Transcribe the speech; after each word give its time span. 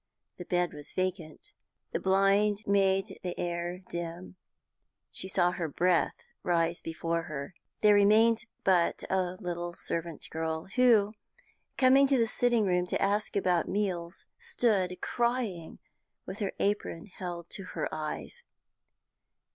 The 0.37 0.45
bed 0.45 0.73
was 0.73 0.93
vacant; 0.93 1.53
the 1.91 1.99
blind 1.99 2.63
made 2.65 3.19
the 3.21 3.39
air 3.39 3.81
dim; 3.87 4.35
she 5.11 5.27
saw 5.27 5.51
her 5.51 5.67
breath 5.67 6.15
rise 6.41 6.81
before 6.81 7.21
her. 7.25 7.53
There 7.81 7.93
remained 7.93 8.47
but 8.63 9.03
a 9.11 9.33
little 9.33 9.73
servant 9.73 10.27
girl, 10.31 10.65
who, 10.75 11.13
coming 11.77 12.07
to 12.07 12.17
the 12.17 12.25
sitting 12.25 12.65
room 12.65 12.87
to 12.87 12.99
ask 12.99 13.35
about 13.35 13.69
meals, 13.69 14.25
stood 14.39 14.99
crying 15.01 15.77
with 16.25 16.39
her 16.39 16.53
apron 16.57 17.05
held 17.05 17.51
to 17.51 17.63
her 17.77 17.87
eyes. 17.93 18.43